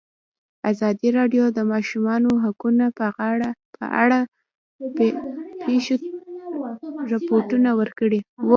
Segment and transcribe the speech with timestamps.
[0.71, 2.85] ازادي راډیو د د ماشومانو حقونه
[3.79, 4.19] په اړه
[4.97, 4.99] د
[5.65, 5.95] پېښو
[7.13, 8.21] رپوټونه ورکړي.